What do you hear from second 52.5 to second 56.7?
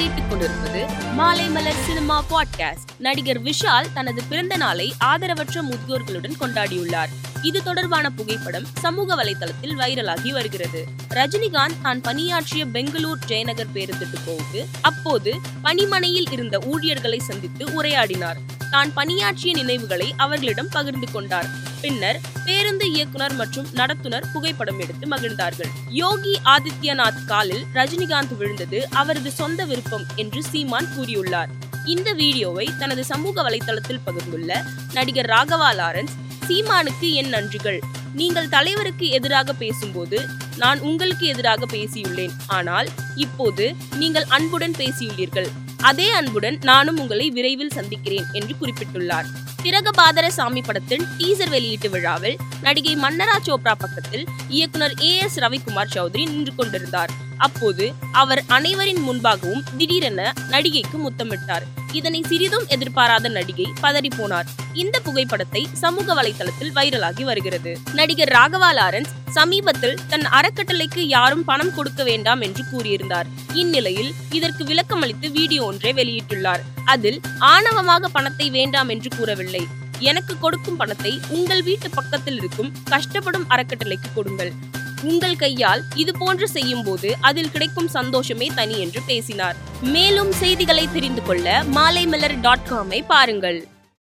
நடிகை மன்னரா சோப்ரா பக்கத்தில் இயக்குனர் ஏ எஸ் ரவிக்குமார் சௌத்ரி நின்று